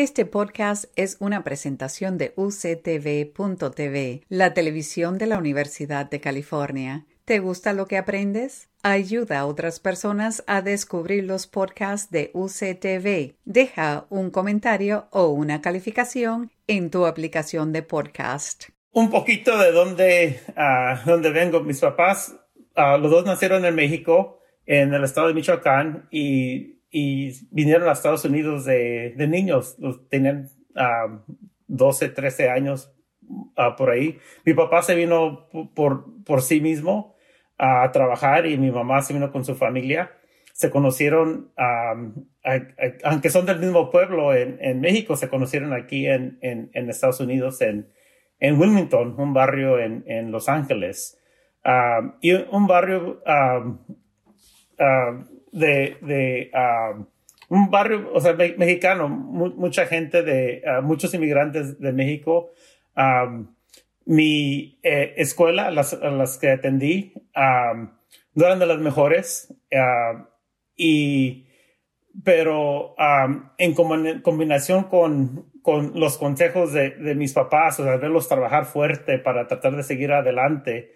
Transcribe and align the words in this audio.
Este 0.00 0.26
podcast 0.26 0.84
es 0.94 1.16
una 1.18 1.42
presentación 1.42 2.18
de 2.18 2.32
UCTV.tv, 2.36 4.22
la 4.28 4.54
televisión 4.54 5.18
de 5.18 5.26
la 5.26 5.38
Universidad 5.38 6.08
de 6.08 6.20
California. 6.20 7.04
¿Te 7.24 7.40
gusta 7.40 7.72
lo 7.72 7.86
que 7.86 7.96
aprendes? 7.96 8.68
Ayuda 8.84 9.40
a 9.40 9.46
otras 9.46 9.80
personas 9.80 10.44
a 10.46 10.62
descubrir 10.62 11.24
los 11.24 11.48
podcasts 11.48 12.12
de 12.12 12.30
UCTV. 12.32 13.34
Deja 13.44 14.06
un 14.08 14.30
comentario 14.30 15.08
o 15.10 15.30
una 15.30 15.60
calificación 15.60 16.52
en 16.68 16.90
tu 16.92 17.04
aplicación 17.04 17.72
de 17.72 17.82
podcast. 17.82 18.66
Un 18.92 19.10
poquito 19.10 19.58
de 19.58 19.72
dónde, 19.72 20.40
ah, 20.56 21.02
vengo. 21.34 21.58
Mis 21.64 21.80
papás, 21.80 22.36
ah, 22.76 22.98
los 22.98 23.10
dos 23.10 23.24
nacieron 23.24 23.64
en 23.64 23.74
México, 23.74 24.38
en 24.64 24.94
el 24.94 25.02
estado 25.02 25.26
de 25.26 25.34
Michoacán, 25.34 26.06
y 26.12 26.77
y 26.90 27.46
vinieron 27.50 27.88
a 27.88 27.92
Estados 27.92 28.24
Unidos 28.24 28.64
de, 28.64 29.14
de 29.16 29.28
niños, 29.28 29.76
tenían 30.08 30.48
12, 31.66 32.04
ah, 32.04 32.14
13 32.14 32.50
años 32.50 32.94
ah, 33.56 33.76
por 33.76 33.90
ahí. 33.90 34.18
Mi 34.44 34.54
papá 34.54 34.82
se 34.82 34.94
vino 34.94 35.48
por, 35.74 36.06
por 36.24 36.42
sí 36.42 36.60
mismo 36.60 37.14
a 37.58 37.90
trabajar 37.92 38.46
y 38.46 38.56
mi 38.56 38.70
mamá 38.70 39.02
se 39.02 39.12
vino 39.12 39.30
con 39.30 39.44
su 39.44 39.54
familia. 39.54 40.12
Se 40.54 40.70
conocieron, 40.70 41.52
aunque 43.04 43.30
son 43.30 43.46
del 43.46 43.60
mismo 43.60 43.90
pueblo 43.90 44.34
en, 44.34 44.58
en 44.60 44.80
México, 44.80 45.14
se 45.14 45.28
conocieron 45.28 45.72
aquí 45.72 46.06
en, 46.08 46.38
en, 46.40 46.70
en 46.72 46.90
Estados 46.90 47.20
Unidos, 47.20 47.60
en, 47.60 47.92
en 48.40 48.58
Wilmington, 48.58 49.14
un 49.20 49.32
barrio 49.32 49.78
en, 49.78 50.02
en 50.08 50.32
Los 50.32 50.48
Ángeles. 50.48 51.16
y 52.20 52.32
un 52.32 52.66
barrio 52.66 53.22
de, 55.52 55.96
de 56.00 56.50
um, 56.54 57.06
un 57.48 57.70
barrio, 57.70 58.10
o 58.12 58.20
sea, 58.20 58.34
mexicano, 58.34 59.08
mucha 59.08 59.86
gente 59.86 60.22
de, 60.22 60.62
uh, 60.64 60.82
muchos 60.82 61.14
inmigrantes 61.14 61.78
de 61.80 61.92
México. 61.92 62.52
Mi 64.04 64.78
eh, 64.82 65.14
escuela, 65.18 65.70
las, 65.70 65.92
las 65.92 66.38
que 66.38 66.50
atendí, 66.50 67.12
um, 67.36 67.90
no 68.34 68.46
eran 68.46 68.58
de 68.58 68.66
las 68.66 68.78
mejores, 68.78 69.54
y, 70.76 71.46
pero 72.24 72.94
en 73.58 73.74
combinación 74.22 74.84
con, 74.84 75.50
con 75.62 75.92
los 75.98 76.16
consejos 76.16 76.72
de, 76.72 76.90
de, 76.90 77.14
mis 77.14 77.32
papás, 77.32 77.78
o 77.80 77.84
sea, 77.84 77.96
verlos 77.96 78.28
trabajar 78.28 78.64
fuerte 78.64 79.18
para 79.18 79.46
tratar 79.46 79.76
de 79.76 79.82
seguir 79.82 80.12
adelante, 80.12 80.92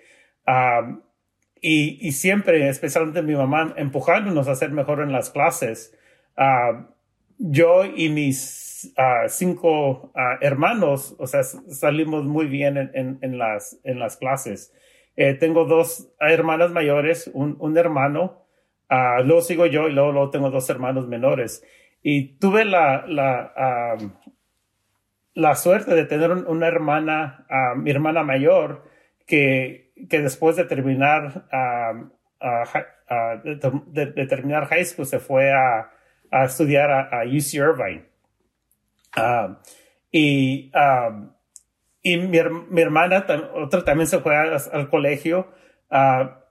y, 1.63 1.97
y, 2.07 2.11
siempre, 2.11 2.69
especialmente 2.69 3.23
mi 3.23 3.37
mamá, 3.37 3.73
empujándonos 3.77 4.49
a 4.49 4.57
ser 4.57 4.73
mejor 4.73 5.01
en 5.01 5.13
las 5.13 5.31
clases. 5.31 5.97
Uh, 6.37 6.87
yo 7.39 7.85
y 7.85 8.09
mis 8.09 8.93
uh, 8.99 9.29
cinco 9.29 10.11
uh, 10.13 10.39
hermanos, 10.41 11.15
o 11.21 11.27
sea, 11.29 11.45
salimos 11.45 12.25
muy 12.25 12.47
bien 12.47 12.77
en, 12.77 12.91
en, 12.95 13.19
en 13.23 13.39
las, 13.39 13.79
en 13.85 14.01
las 14.01 14.17
clases. 14.17 14.75
Eh, 15.15 15.35
tengo 15.35 15.65
dos 15.65 16.13
hermanas 16.19 16.73
mayores, 16.73 17.31
un, 17.33 17.57
un 17.61 17.79
hermano, 17.79 18.45
luego 19.25 19.41
sigo 19.41 19.67
yo 19.67 19.89
y 19.89 19.93
luego, 19.93 20.11
luego, 20.11 20.31
tengo 20.31 20.51
dos 20.51 20.69
hermanos 20.69 21.07
menores. 21.07 21.65
Y 22.03 22.39
tuve 22.39 22.65
la, 22.65 23.05
la, 23.07 23.97
la 25.35 25.55
suerte 25.55 25.95
de 25.95 26.07
tener 26.07 26.31
una 26.31 26.67
hermana, 26.67 27.47
mi 27.77 27.91
hermana 27.91 28.23
mayor, 28.23 28.85
que 29.27 29.82
que 30.09 30.21
después 30.21 30.57
de 30.57 30.65
terminar, 30.65 31.47
de, 33.87 34.27
terminar 34.27 34.67
high 34.67 34.85
school 34.85 35.07
se 35.07 35.19
fue 35.19 35.53
a, 35.53 35.91
estudiar 36.45 36.91
a, 36.91 37.23
UC 37.25 37.55
Irvine. 37.55 38.05
y 40.11 40.71
y 42.03 42.17
mi, 42.19 42.37
hermana, 42.81 43.25
otra 43.55 43.85
también 43.85 44.09
se 44.09 44.19
fue 44.19 44.37
al 44.37 44.89
colegio. 44.89 45.49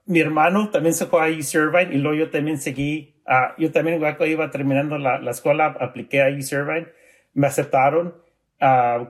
mi 0.06 0.20
hermano 0.20 0.70
también 0.70 0.94
se 0.94 1.06
fue 1.06 1.22
a 1.22 1.32
UC 1.32 1.54
Irvine 1.56 1.94
y 1.94 1.98
luego 1.98 2.18
yo 2.18 2.30
también 2.30 2.58
seguí. 2.58 3.22
yo 3.58 3.72
también 3.72 4.00
cuando 4.00 4.26
iba 4.26 4.50
terminando 4.50 4.98
la, 4.98 5.20
la, 5.20 5.32
escuela, 5.32 5.66
apliqué 5.80 6.22
a 6.22 6.30
UC 6.30 6.52
Irvine. 6.54 6.88
Me 7.34 7.48
aceptaron 7.48 8.16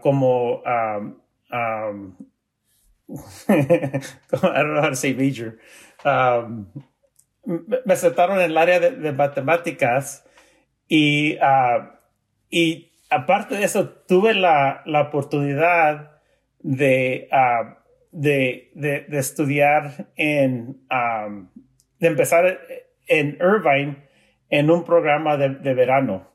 como 0.02 0.64
I 3.48 4.02
don't 4.32 4.74
know 4.74 4.82
how 4.82 4.90
to 4.90 4.96
say 4.96 5.14
major. 5.14 5.60
Me 7.46 7.94
aceptaron 7.94 8.40
en 8.40 8.52
el 8.52 8.58
área 8.58 8.80
de, 8.80 9.12
matemáticas 9.12 10.26
y, 10.88 11.38
uh, 11.38 11.90
y 12.50 12.92
aparte 13.10 13.56
de 13.56 13.64
eso 13.64 13.90
tuve 13.90 14.34
la, 14.34 14.84
la 14.86 15.02
oportunidad 15.02 16.22
de, 16.60 17.28
uh, 17.32 17.74
de, 18.12 18.72
de, 18.76 19.06
de, 19.08 19.20
estudiar 19.20 20.10
en, 20.16 20.82
um, 20.92 21.50
de 22.00 22.08
empezar 22.08 22.60
en 23.08 23.38
Irvine 23.42 24.08
en 24.50 24.70
un 24.70 24.84
programa 24.84 25.38
de 25.38 25.74
verano. 25.74 26.31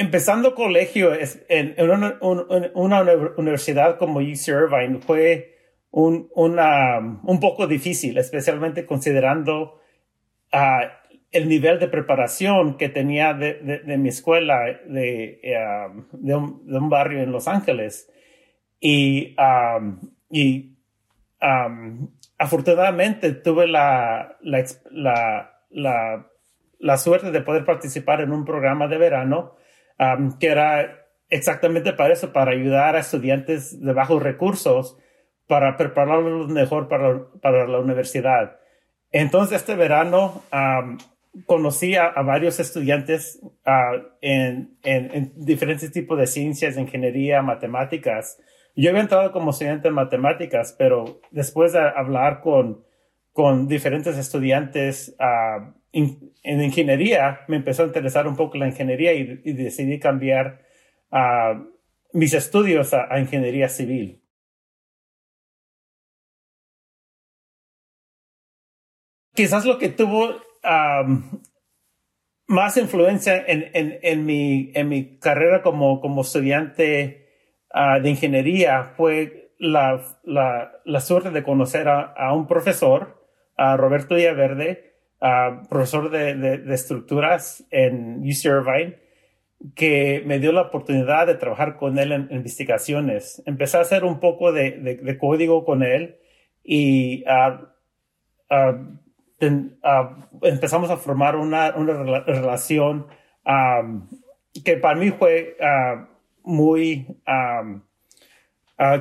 Empezando 0.00 0.54
colegio 0.54 1.12
en, 1.48 1.74
una, 1.78 2.18
universidad 3.36 3.98
como 3.98 4.20
UC 4.20 4.48
Irvine 4.48 4.98
fue 5.00 5.58
un, 5.90 6.30
un 6.34 7.40
poco 7.40 7.66
difícil, 7.66 8.16
especialmente 8.16 8.86
considerando 8.86 9.78
ah, 10.52 11.00
el 11.30 11.48
nivel 11.48 11.78
de 11.78 11.88
preparación 11.88 12.78
que 12.78 12.88
tenía 12.88 13.34
de, 13.34 13.82
mi 13.98 14.08
escuela 14.08 14.64
de, 14.86 15.40
de, 16.12 16.34
un, 16.34 16.88
barrio 16.88 17.22
en 17.22 17.30
Los 17.30 17.46
Ángeles. 17.46 18.10
Y, 18.80 19.36
um, 19.38 20.00
y 20.30 20.76
afortunadamente 22.38 23.32
tuve 23.32 23.66
la, 23.66 24.38
la, 24.40 24.64
la, 25.70 26.26
la 26.78 26.96
suerte 26.96 27.30
de 27.30 27.42
poder 27.42 27.66
participar 27.66 28.22
en 28.22 28.32
un 28.32 28.46
programa 28.46 28.88
de 28.88 28.96
verano 28.96 29.59
que 30.38 30.46
era 30.46 31.06
exactamente 31.28 31.92
para 31.92 32.12
eso, 32.12 32.32
para 32.32 32.52
ayudar 32.52 32.96
a 32.96 33.00
estudiantes 33.00 33.80
de 33.80 33.92
bajos 33.92 34.22
recursos, 34.22 34.96
para 35.46 35.76
prepararlos 35.76 36.48
mejor 36.48 36.88
para, 36.88 37.24
para 37.40 37.66
la 37.66 37.80
universidad. 37.80 38.58
Entonces, 39.12 39.58
este 39.58 39.74
verano 39.74 40.42
conocí 41.46 41.96
a, 41.96 42.10
varios 42.22 42.60
estudiantes 42.60 43.40
ah, 43.64 43.92
en, 44.20 44.76
en, 44.82 45.32
diferentes 45.36 45.90
tipos 45.92 46.18
de 46.18 46.26
ciencias, 46.26 46.76
ingeniería, 46.76 47.42
matemáticas. 47.42 48.40
Yo 48.76 48.90
había 48.90 49.02
entrado 49.02 49.32
como 49.32 49.50
estudiante 49.50 49.88
en 49.88 49.94
matemáticas, 49.94 50.74
pero 50.78 51.20
después 51.30 51.72
de 51.72 51.80
hablar 51.80 52.40
con, 52.40 52.84
con 53.32 53.68
diferentes 53.68 54.16
estudiantes 54.16 55.16
uh, 55.18 55.72
en 55.92 56.62
ingeniería 56.62 57.40
me 57.48 57.56
empezó 57.56 57.82
a 57.82 57.86
interesar 57.86 58.26
un 58.26 58.36
poco 58.36 58.58
la 58.58 58.68
ingeniería 58.68 59.12
y, 59.12 59.52
decidí 59.52 59.98
cambiar 59.98 60.64
uh, 61.10 61.64
mis 62.12 62.34
estudios 62.34 62.94
a, 62.94 63.18
ingeniería 63.18 63.68
civil. 63.68 64.22
Quizás 69.34 69.64
lo 69.64 69.78
que 69.78 69.88
tuvo 69.88 70.34
más 72.46 72.76
influencia 72.76 73.42
en, 73.46 74.26
mi, 74.26 75.18
carrera 75.18 75.62
como, 75.62 76.20
estudiante 76.20 77.28
uh, 77.72 78.02
de 78.02 78.10
ingeniería 78.10 78.92
fue 78.96 79.54
la, 79.58 80.02
suerte 81.00 81.30
de 81.30 81.42
conocer 81.42 81.88
a, 81.88 82.12
a 82.12 82.34
un 82.34 82.46
profesor, 82.46 83.26
a 83.56 83.76
Roberto 83.76 84.14
Villaverde, 84.14 84.89
profesor 85.20 86.10
de, 86.10 86.62
estructuras 86.72 87.64
en 87.70 88.20
UC 88.20 88.44
Irvine, 88.46 88.98
que 89.74 90.22
me 90.24 90.38
dio 90.38 90.52
la 90.52 90.62
oportunidad 90.62 91.26
de 91.26 91.34
trabajar 91.34 91.76
con 91.76 91.98
él 91.98 92.12
en, 92.12 92.28
investigaciones. 92.30 93.42
Empecé 93.44 93.76
a 93.76 93.82
hacer 93.82 94.04
un 94.04 94.18
poco 94.18 94.52
de, 94.52 95.18
código 95.20 95.64
con 95.64 95.82
él 95.82 96.16
y 96.64 97.24
empezamos 100.42 100.90
a 100.90 100.96
formar 100.96 101.36
una, 101.36 101.72
relación 101.72 103.06
que 104.64 104.76
para 104.78 104.98
mí 104.98 105.10
fue 105.10 105.56
muy... 106.42 107.06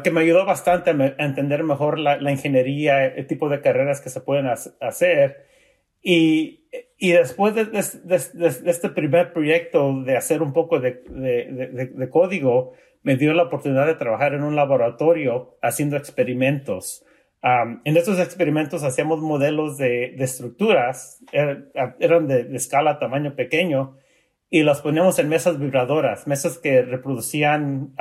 que 0.04 0.12
me 0.12 0.22
ayudó 0.22 0.46
bastante 0.46 0.90
a, 0.90 1.16
entender 1.24 1.64
mejor 1.64 1.98
la, 1.98 2.18
la, 2.18 2.32
ingeniería, 2.32 3.06
el 3.06 3.26
tipo 3.26 3.48
de 3.48 3.62
carreras 3.62 4.02
que 4.02 4.10
se 4.10 4.20
pueden 4.20 4.48
hacer 4.82 5.49
y, 6.02 6.68
y 6.98 7.12
después 7.12 7.56
de, 7.56 7.66
de, 7.66 8.70
este 8.70 8.90
primer 8.90 9.34
proyecto 9.34 10.02
de 10.04 10.18
hacer 10.18 10.42
un 10.42 10.54
poco 10.54 10.80
de, 10.80 11.02
de, 11.08 12.10
código, 12.10 12.74
me 13.04 13.16
dio 13.16 13.34
la 13.34 13.44
oportunidad 13.44 13.88
de 13.88 13.96
trabajar 13.96 14.34
en 14.34 14.44
un 14.44 14.56
laboratorio 14.56 15.58
haciendo 15.62 15.98
experimentos. 15.98 17.06
en 17.42 17.98
estos 17.98 18.20
experimentos 18.20 18.84
hacíamos 18.84 19.22
modelos 19.22 19.78
de, 19.78 20.16
estructuras, 20.16 21.24
er, 21.32 21.72
eran 22.00 22.28
de, 22.28 22.56
escala, 22.56 23.00
tamaño 23.00 23.36
pequeño, 23.36 23.96
y 24.50 24.64
los 24.64 24.82
poníamos 24.82 25.20
en 25.20 25.30
mesas 25.30 25.60
vibradoras, 25.60 26.28
mesas 26.28 26.58
que 26.58 26.82
reproducían 26.82 27.94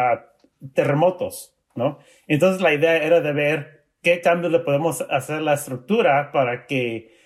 terremotos, 0.75 1.55
¿no? 1.75 1.99
Entonces 2.27 2.61
la 2.63 2.73
idea 2.73 2.97
era 2.97 3.21
de 3.21 3.33
ver 3.33 3.85
qué 4.03 4.21
cambios 4.21 4.53
le 4.53 4.61
podemos 4.61 5.05
hacer 5.11 5.37
a 5.37 5.41
la 5.41 5.55
estructura 5.55 6.33
para 6.33 6.67
que, 6.67 7.18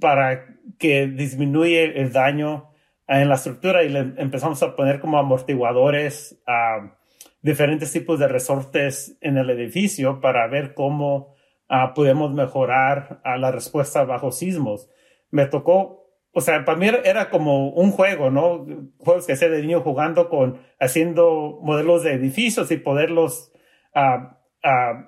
para 0.00 0.46
que 0.78 1.06
disminuya 1.06 1.82
el 1.82 2.12
daño 2.12 2.70
en 3.08 3.28
la 3.28 3.36
estructura 3.36 3.84
y 3.84 3.88
le 3.88 4.00
empezamos 4.18 4.62
a 4.62 4.74
poner 4.74 5.00
como 5.00 5.18
amortiguadores 5.18 6.40
a 6.46 6.96
diferentes 7.40 7.92
tipos 7.92 8.18
de 8.18 8.28
resortes 8.28 9.16
en 9.20 9.38
el 9.38 9.48
edificio 9.50 10.20
para 10.20 10.46
ver 10.48 10.74
cómo 10.74 11.34
ah, 11.68 11.94
podemos 11.94 12.32
mejorar 12.32 13.20
la 13.24 13.52
respuesta 13.52 14.04
bajo 14.04 14.32
sismos. 14.32 14.90
Me 15.30 15.46
tocó, 15.46 16.10
o 16.32 16.40
sea, 16.40 16.64
para 16.64 16.76
mí 16.76 16.88
era 17.04 17.30
como 17.30 17.70
un 17.70 17.92
juego, 17.92 18.30
¿no? 18.30 18.66
Juegos 18.98 19.26
que 19.26 19.34
hacía 19.34 19.48
de 19.48 19.62
niño 19.62 19.80
jugando 19.82 20.28
con, 20.28 20.60
haciendo 20.80 21.60
modelos 21.62 22.02
de 22.02 22.14
edificios 22.14 22.70
y 22.72 22.78
poderlos, 22.78 23.52
uh, 23.94 25.06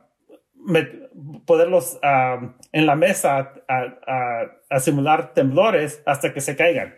poderlos 1.47 1.99
en 2.73 2.87
la 2.87 2.97
mesa 2.97 3.55
a 3.69 4.81
simular 4.81 5.35
temblores 5.35 6.03
hasta 6.07 6.33
que 6.33 6.41
se 6.41 6.57
caigan 6.57 6.95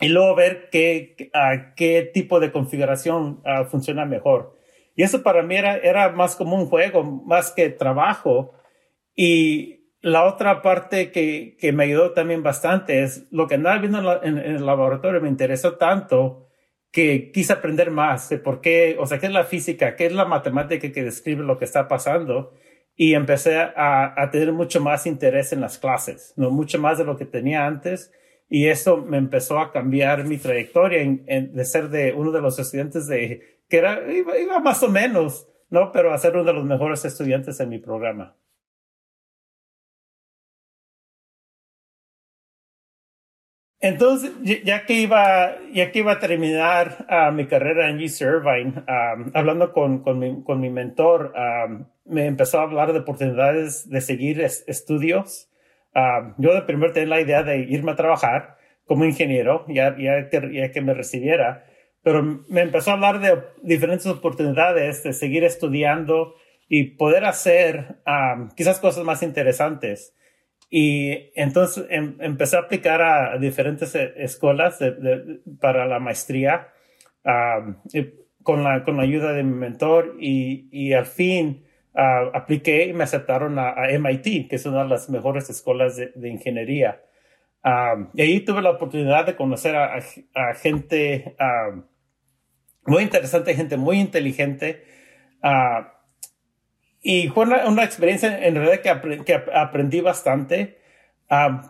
y 0.00 0.08
luego 0.08 0.34
ver 0.34 0.68
qué, 0.70 1.30
qué 1.76 2.10
tipo 2.12 2.40
de 2.40 2.52
configuración 2.52 3.42
funciona 3.70 4.04
mejor. 4.04 4.58
Y 4.96 5.02
eso 5.02 5.22
para 5.22 5.42
mí 5.42 5.56
era, 5.56 5.76
era 5.76 6.10
más 6.10 6.36
como 6.36 6.56
un 6.56 6.66
juego, 6.66 7.02
más 7.02 7.50
que 7.52 7.70
trabajo. 7.70 8.52
Y 9.14 9.90
la 10.00 10.24
otra 10.24 10.62
parte 10.62 11.10
que, 11.10 11.56
que 11.58 11.72
me 11.72 11.84
ayudó 11.84 12.12
también 12.12 12.42
bastante 12.42 13.02
es 13.02 13.26
lo 13.30 13.46
que 13.46 13.54
andaba 13.54 13.78
viendo 13.78 14.22
en, 14.22 14.38
el 14.38 14.66
laboratorio 14.66 15.20
me 15.20 15.28
interesó 15.28 15.76
tanto 15.76 16.43
que 16.94 17.32
quise 17.32 17.52
aprender 17.52 17.90
más 17.90 18.28
de 18.28 18.38
por 18.38 18.60
qué, 18.60 18.96
o 19.00 19.06
sea, 19.06 19.18
qué 19.18 19.26
es 19.26 19.32
la 19.32 19.42
física, 19.42 19.96
qué 19.96 20.06
es 20.06 20.12
la 20.12 20.26
matemática 20.26 20.92
que 20.92 21.02
describe 21.02 21.42
lo 21.42 21.58
que 21.58 21.64
está 21.64 21.88
pasando. 21.88 22.54
Y 22.94 23.14
empecé 23.14 23.58
a, 23.58 24.28
tener 24.30 24.52
mucho 24.52 24.80
más 24.80 25.04
interés 25.04 25.52
en 25.52 25.60
las 25.60 25.78
clases, 25.78 26.32
no 26.36 26.52
mucho 26.52 26.78
más 26.78 26.96
de 26.96 27.04
lo 27.04 27.16
que 27.16 27.26
tenía 27.26 27.66
antes 27.66 28.12
y 28.48 28.68
eso 28.68 28.98
me 28.98 29.16
empezó 29.16 29.58
a 29.58 29.72
cambiar 29.72 30.22
mi 30.24 30.38
trayectoria 30.38 31.04
de 31.04 31.64
ser 31.64 31.88
de 31.88 32.12
uno 32.12 32.30
de 32.30 32.40
los 32.40 32.56
estudiantes 32.60 33.08
de, 33.08 33.42
que 33.68 33.78
era, 33.78 34.00
iba, 34.12 34.60
más 34.60 34.80
o 34.84 34.88
menos, 34.88 35.48
¿no? 35.70 35.90
Pero 35.90 36.12
a 36.12 36.18
ser 36.18 36.34
uno 36.34 36.44
de 36.44 36.52
los 36.52 36.64
mejores 36.64 37.04
estudiantes 37.04 37.58
en 37.58 37.70
mi 37.70 37.80
programa. 37.80 38.36
Entonces, 43.84 44.32
ya 44.64 44.86
que 44.86 44.94
iba, 44.94 45.56
ya 45.72 45.92
que 45.92 45.98
iba 45.98 46.12
a 46.12 46.18
terminar 46.18 47.04
ah, 47.10 47.30
mi 47.30 47.46
carrera 47.46 47.90
en 47.90 47.96
UC 47.96 48.20
Irvine, 48.22 48.82
ah, 48.88 49.14
hablando 49.34 49.72
con, 49.72 50.02
con, 50.02 50.18
mi, 50.18 50.42
con, 50.42 50.58
mi, 50.58 50.70
mentor, 50.70 51.34
ah, 51.36 51.66
me 52.06 52.24
empezó 52.24 52.60
a 52.60 52.62
hablar 52.62 52.94
de 52.94 53.00
oportunidades 53.00 53.88
de 53.90 54.00
seguir 54.00 54.40
estudios 54.40 55.50
Ah, 55.94 56.34
yo 56.38 56.52
de 56.52 56.62
primero 56.62 56.92
tenía 56.92 57.08
la 57.08 57.20
idea 57.20 57.42
de 57.42 57.58
irme 57.58 57.92
a 57.92 57.96
trabajar 57.96 58.56
como 58.86 59.04
ingeniero, 59.04 59.64
ya, 59.68 59.96
ya, 59.96 60.28
que, 60.28 60.70
que 60.72 60.80
me 60.80 60.92
recibiera, 60.92 61.66
pero 62.02 62.42
me 62.48 62.62
empezó 62.62 62.90
a 62.90 62.94
hablar 62.94 63.20
de 63.20 63.42
diferentes 63.62 64.06
oportunidades 64.06 65.04
de 65.04 65.12
seguir 65.12 65.44
estudiando 65.44 66.34
y 66.68 66.96
poder 66.96 67.24
hacer 67.24 67.98
quizás 68.56 68.80
cosas 68.80 69.04
más 69.04 69.22
interesantes. 69.22 70.14
Y 70.70 71.30
entonces 71.34 71.86
em, 71.90 72.16
empecé 72.20 72.56
a 72.56 72.60
aplicar 72.60 73.02
a, 73.02 73.38
diferentes 73.38 73.94
eh, 73.94 74.12
escuelas 74.16 74.78
para 75.60 75.86
la 75.86 75.98
maestría 75.98 76.68
con, 78.42 78.64
la, 78.64 78.84
con 78.84 78.96
la 78.96 79.02
ayuda 79.02 79.32
de 79.32 79.42
mi 79.42 79.54
mentor 79.54 80.16
y, 80.20 80.68
y 80.70 80.92
al 80.92 81.06
fin 81.06 81.64
uh, 81.94 82.36
apliqué 82.36 82.84
y 82.84 82.92
me 82.92 83.04
aceptaron 83.04 83.58
a, 83.58 83.74
MIT, 83.98 84.48
que 84.48 84.56
es 84.56 84.66
una 84.66 84.82
de 84.82 84.88
las 84.88 85.08
mejores 85.08 85.48
escuelas 85.50 85.96
de, 85.96 86.28
ingeniería. 86.28 87.00
y 88.14 88.20
ahí 88.20 88.40
tuve 88.40 88.60
la 88.62 88.70
oportunidad 88.70 89.26
de 89.26 89.36
conocer 89.36 89.76
a, 89.76 90.00
gente 90.54 91.36
muy 92.86 93.02
interesante, 93.02 93.54
gente 93.54 93.76
muy 93.76 93.98
inteligente. 93.98 94.84
Y 97.04 97.28
fue 97.28 97.44
una, 97.44 97.84
experiencia 97.84 98.44
en 98.44 98.56
realidad 98.56 98.80
que, 98.80 99.24
que 99.24 99.42
aprendí 99.54 100.00
bastante, 100.00 100.78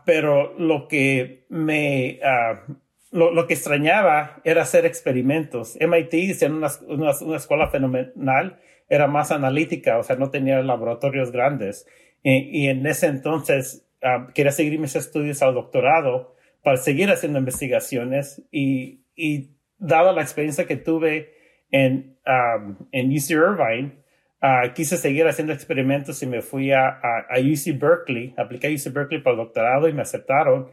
pero 0.06 0.54
lo 0.58 0.88
que 0.88 1.44
me... 1.50 2.20
Lo, 3.10 3.46
que 3.46 3.54
extrañaba 3.54 4.40
era 4.42 4.62
hacer 4.62 4.86
experimentos. 4.86 5.78
MIT 5.80 6.14
es 6.14 6.42
una, 6.42 6.68
una 6.88 7.36
escuela 7.36 7.68
fenomenal 7.68 8.58
era 8.88 9.06
más 9.06 9.30
analítica, 9.30 9.98
o 9.98 10.02
sea, 10.02 10.16
no 10.16 10.30
tenía 10.30 10.62
laboratorios 10.62 11.30
grandes. 11.32 11.86
Y, 12.22 12.68
en 12.68 12.86
ese 12.86 13.06
entonces 13.06 13.86
ah, 14.02 14.28
quería 14.34 14.52
seguir 14.52 14.78
mis 14.78 14.96
estudios 14.96 15.42
al 15.42 15.54
doctorado 15.54 16.34
para 16.62 16.78
seguir 16.78 17.10
haciendo 17.10 17.38
investigaciones 17.38 18.42
y, 18.50 19.02
y 19.14 19.50
dada 19.78 20.12
la 20.12 20.22
experiencia 20.22 20.66
que 20.66 20.76
tuve 20.76 21.34
en, 21.70 22.16
um, 22.26 22.76
en 22.92 23.10
UC 23.10 23.30
Irvine, 23.30 23.92
ah, 24.44 24.72
quise 24.74 24.96
seguir 24.96 25.26
haciendo 25.26 25.52
experimentos 25.52 26.22
y 26.22 26.26
me 26.26 26.42
fui 26.42 26.70
a, 26.72 27.00
a, 27.00 27.38
UC 27.38 27.78
Berkeley, 27.78 28.34
apliqué 28.36 28.68
a 28.68 28.70
UC 28.70 28.92
Berkeley 28.92 29.22
para 29.22 29.34
el 29.34 29.42
doctorado 29.44 29.88
y 29.88 29.92
me 29.92 30.02
aceptaron. 30.02 30.68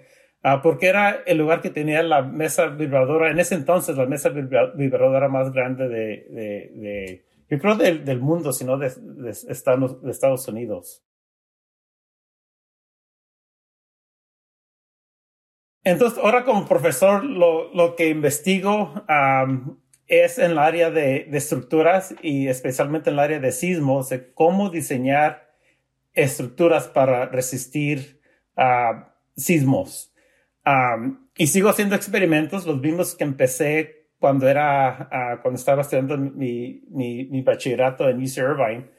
porque 0.64 0.88
era 0.88 1.24
el 1.26 1.38
lugar 1.38 1.62
que 1.62 1.70
tenía 1.70 2.04
la 2.04 2.22
mesa 2.22 2.68
vibradora, 2.68 3.32
en 3.32 3.40
ese 3.40 3.56
entonces 3.56 3.96
la 3.98 4.06
mesa 4.06 4.30
vibradora 4.30 5.30
más 5.30 5.52
grande 5.52 5.88
de, 5.88 6.26
de 6.76 7.26
yo 7.52 7.60
creo 7.60 7.76
del, 7.76 8.06
del 8.06 8.22
mundo, 8.22 8.54
sino 8.54 8.78
de, 8.78 8.90
de, 8.96 9.30
Estados, 9.30 10.02
de 10.02 10.10
Estados 10.10 10.48
Unidos. 10.48 11.04
Entonces, 15.84 16.18
ahora 16.24 16.46
como 16.46 16.66
profesor, 16.66 17.26
lo, 17.26 17.74
lo 17.74 17.98
que 17.98 18.08
investigo 18.08 18.94
es 20.12 20.38
en 20.38 20.52
el 20.52 20.60
área 20.60 20.92
de, 20.92 21.30
estructuras 21.32 22.14
y 22.22 22.50
especialmente 22.50 23.10
en 23.10 23.14
el 23.14 23.20
área 23.20 23.40
de 23.40 23.54
sismos, 23.54 24.10
de 24.10 24.34
cómo 24.34 24.70
diseñar 24.70 25.56
estructuras 26.14 26.90
para 26.90 27.28
resistir 27.28 28.20
a 28.58 29.16
sismos. 29.38 30.14
y 31.38 31.48
sigo 31.48 31.70
haciendo 31.70 31.96
experimentos, 31.96 32.66
los 32.66 32.82
mismos 32.82 33.16
que 33.16 33.24
empecé 33.24 34.10
cuando 34.20 34.50
era, 34.50 35.08
ah, 35.12 35.40
cuando 35.42 35.58
estaba 35.58 35.82
estudiando 35.82 36.18
mi, 36.18 36.84
mi, 36.90 37.26
mi, 37.26 37.42
bachillerato 37.42 38.08
en 38.10 38.22
UC 38.22 38.38
Irvine. 38.38 38.92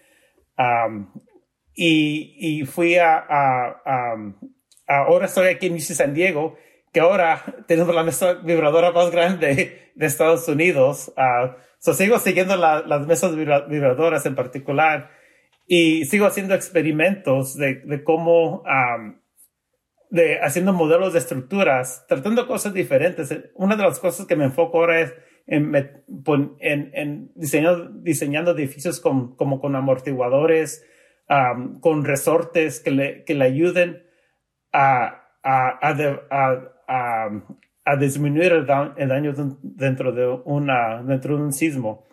y, 1.75 2.37
y, 2.39 2.65
fui 2.65 2.97
a, 2.97 3.25
a, 3.29 4.35
ahora 4.89 5.27
estoy 5.27 5.49
aquí 5.49 5.67
en 5.67 5.75
UC 5.75 5.81
San 5.81 6.15
Diego, 6.15 6.57
que 6.93 7.01
ahora 7.01 7.43
tenemos 7.67 7.95
la 7.95 8.05
mesa 8.05 8.35
vibradora 8.35 8.93
más 8.93 9.11
grande 9.11 9.91
de 9.95 10.07
Estados 10.07 10.47
Unidos. 10.49 11.13
Uh, 11.17 11.93
sigo 11.93 12.19
siguiendo 12.19 12.57
las 12.57 13.07
mesas 13.07 13.35
vibradoras 13.35 14.27
en 14.27 14.35
particular 14.35 15.11
y 15.67 16.05
sigo 16.05 16.27
haciendo 16.27 16.55
experimentos 16.55 17.57
de, 17.57 17.77
de 17.77 18.05
cómo, 18.05 18.63
de 20.11 20.39
haciendo 20.41 20.73
modelos 20.73 21.15
de 21.15 21.19
estructuras, 21.19 22.05
tratando 22.09 22.47
cosas 22.47 22.75
diferentes. 22.75 23.35
Una 23.55 23.75
de 23.77 23.83
las 23.83 23.99
cosas 23.99 24.27
que 24.27 24.37
me 24.37 24.45
enfoco 24.45 24.79
ahora 24.79 25.01
es 25.01 25.15
en, 25.47 25.75
en, 25.75 26.91
en 26.95 27.33
diseñando, 27.35 27.89
diseñando, 28.01 28.51
edificios 28.53 29.01
con, 29.01 29.35
como 29.35 29.61
con 29.61 29.75
amortiguadores, 29.75 30.87
con 31.81 32.05
resortes 32.05 32.81
que 32.81 32.91
le, 32.91 33.25
que 33.25 33.35
le 33.35 33.45
ayuden 33.47 34.07
a, 34.73 35.25
a, 35.43 35.89
a, 35.89 35.93
a 36.31 36.73
disminuir 37.99 38.53
el, 38.53 38.67
daño 38.67 39.33
dentro 39.63 40.13
de, 40.13 40.27
una, 40.45 41.03
dentro 41.03 41.37
de 41.37 41.43
un 41.43 41.53
sismo. 41.53 42.05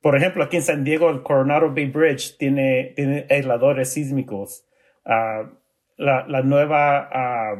Por 0.00 0.16
ejemplo, 0.16 0.44
aquí 0.44 0.56
en 0.56 0.62
San 0.62 0.84
Diego, 0.84 1.10
el 1.10 1.22
Coronado 1.22 1.72
Bay 1.74 1.86
Bridge 1.86 2.36
tiene, 2.38 2.92
tiene 2.94 3.26
aisladores 3.28 3.92
sísmicos. 3.92 4.64
Uh, 5.04 5.48
la, 5.96 6.42
nueva, 6.42 7.58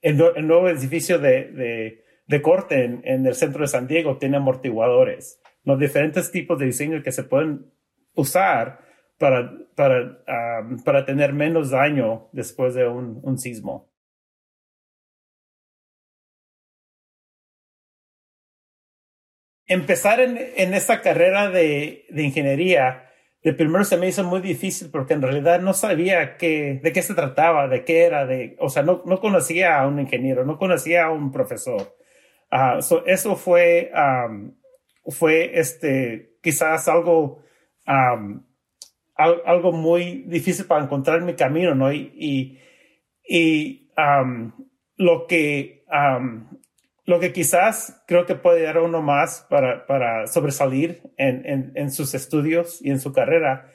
el, 0.00 0.16
nuevo 0.16 0.68
edificio 0.68 1.18
de, 1.18 1.98
de, 2.26 2.42
corte 2.42 2.84
en, 2.84 3.26
el 3.26 3.34
centro 3.34 3.62
de 3.62 3.68
San 3.68 3.86
Diego 3.86 4.18
tiene 4.18 4.36
amortiguadores. 4.36 5.40
Los 5.64 5.78
diferentes 5.78 6.30
tipos 6.30 6.58
de 6.58 6.66
diseño 6.66 7.02
que 7.02 7.12
se 7.12 7.24
pueden 7.24 7.66
usar 8.14 8.80
para, 9.18 9.52
para, 9.74 10.24
para 10.84 11.04
tener 11.04 11.32
menos 11.32 11.70
daño 11.70 12.28
después 12.32 12.74
de 12.74 12.88
un 12.88 13.38
sismo. 13.38 13.91
Empezar 19.72 20.20
en, 20.20 20.38
en 20.56 20.74
esta 20.74 21.00
carrera 21.00 21.50
de, 21.50 22.06
de 22.10 22.22
ingeniería 22.22 23.08
de 23.42 23.52
primero 23.52 23.84
se 23.84 23.96
me 23.96 24.06
hizo 24.06 24.22
muy 24.22 24.40
difícil 24.40 24.90
porque 24.90 25.14
en 25.14 25.22
realidad 25.22 25.60
no 25.60 25.72
sabía 25.74 26.36
de 26.38 26.92
qué 26.94 27.02
se 27.02 27.14
trataba, 27.14 27.66
de 27.66 27.84
qué 27.84 28.04
era, 28.04 28.24
de, 28.24 28.56
o 28.60 28.68
sea, 28.68 28.84
no, 28.84 29.02
no 29.04 29.20
conocía 29.20 29.80
a 29.80 29.86
un 29.88 29.98
ingeniero, 29.98 30.44
no 30.44 30.58
conocía 30.58 31.06
a 31.06 31.10
un 31.10 31.32
profesor. 31.32 31.96
Uh, 32.52 32.78
eso 33.06 33.34
fue, 33.34 33.90
fue 35.06 35.58
este, 35.58 36.36
quizás 36.40 36.86
algo, 36.86 37.42
algo 39.16 39.72
muy 39.72 40.22
difícil 40.28 40.66
para 40.66 40.84
encontrar 40.84 41.22
mi 41.22 41.34
camino, 41.34 41.74
¿no? 41.74 41.92
Y, 41.92 42.60
y, 43.24 43.88
lo 44.96 45.26
que, 45.26 45.84
lo 47.04 47.20
que 47.20 47.32
quizás 47.32 48.02
creo 48.06 48.26
que 48.26 48.34
puede 48.34 48.62
dar 48.62 48.78
uno 48.78 49.02
más 49.02 49.46
para, 49.50 49.86
para 49.86 50.26
sobresalir 50.26 51.02
en, 51.16 51.44
en, 51.46 51.72
en, 51.74 51.90
sus 51.90 52.14
estudios 52.14 52.80
y 52.80 52.90
en 52.90 53.00
su 53.00 53.12
carrera 53.12 53.70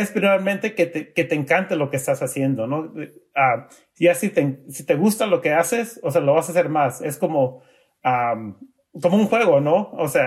es 0.00 0.10
primeramente 0.10 0.74
que 0.74 0.86
te, 0.86 1.12
que 1.12 1.24
te 1.24 1.34
encante 1.34 1.76
lo 1.76 1.90
que 1.90 1.96
estás 1.96 2.22
haciendo, 2.22 2.66
¿no? 2.66 2.80
Uh, 2.80 3.66
ya 3.98 4.14
si 4.14 4.30
te, 4.30 4.60
si 4.70 4.86
te 4.86 4.94
gusta 4.94 5.26
lo 5.26 5.40
que 5.40 5.52
haces, 5.52 6.00
o 6.02 6.10
sea, 6.10 6.22
lo 6.22 6.34
vas 6.34 6.48
a 6.48 6.52
hacer 6.52 6.68
más. 6.68 7.02
Es 7.02 7.18
como, 7.18 7.62
um, 8.04 8.56
como 9.00 9.16
un 9.16 9.26
juego, 9.26 9.60
¿no? 9.60 9.90
O 9.92 10.08
sea, 10.08 10.26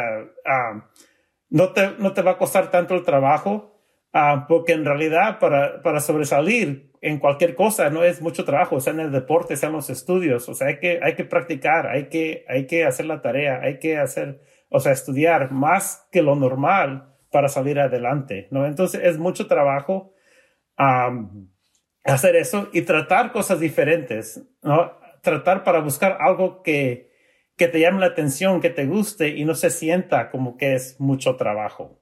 no, 1.50 1.74
te, 1.74 1.96
no 1.98 2.14
te 2.14 2.22
va 2.22 2.32
a 2.32 2.38
costar 2.38 2.70
tanto 2.70 2.94
el 2.94 3.04
trabajo, 3.04 3.75
uh, 4.16 4.48
porque 4.48 4.74
en 4.74 4.86
realidad 4.86 5.38
para, 5.38 5.84
para 5.84 6.00
sobresalir 6.00 6.92
en 7.02 7.20
cualquier 7.20 7.54
cosa, 7.54 7.92
no 7.92 8.04
es 8.04 8.20
mucho 8.20 8.46
trabajo, 8.46 8.80
sea 8.80 8.94
en 8.94 9.02
el 9.02 9.12
deporte, 9.12 9.56
sea 9.56 9.70
en 9.70 9.76
los 9.76 9.92
estudios, 9.92 10.50
o 10.50 10.56
sea, 10.56 10.70
hay 10.70 10.80
que, 10.80 11.00
hay 11.04 11.14
que 11.14 11.24
practicar, 11.24 11.86
hay 11.86 12.10
que, 12.10 12.44
hay 12.48 12.66
que 12.66 12.84
hacer 12.84 13.06
la 13.06 13.22
tarea, 13.22 13.60
hay 13.62 13.78
que 13.78 14.00
hacer, 14.00 14.42
o 14.70 14.80
sea, 14.80 14.92
estudiar 14.92 15.52
más 15.52 16.08
que 16.12 16.24
lo 16.24 16.36
normal 16.36 17.14
para 17.30 17.48
salir 17.48 17.80
adelante, 17.80 18.48
¿no? 18.50 18.66
Entonces 18.66 19.02
es 19.04 19.20
mucho 19.20 19.46
trabajo 19.46 20.14
hacer 22.04 22.36
eso 22.36 22.70
y 22.74 22.82
tratar 22.82 23.32
cosas 23.32 23.60
diferentes, 23.60 24.44
¿no? 24.64 24.98
Tratar 25.22 25.64
para 25.64 25.82
buscar 25.82 26.18
algo 26.20 26.64
que, 26.64 27.12
que 27.56 27.68
te 27.68 27.80
llame 27.80 28.00
la 28.00 28.08
atención, 28.08 28.62
que 28.62 28.70
te 28.72 28.86
guste 28.86 29.30
y 29.30 29.46
no 29.46 29.54
se 29.54 29.70
sienta 29.70 30.32
como 30.32 30.58
que 30.58 30.74
es 30.74 31.00
mucho 31.00 31.36
trabajo. 31.36 32.02